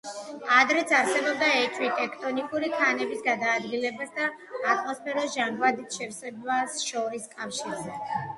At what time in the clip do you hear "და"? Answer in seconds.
4.17-4.31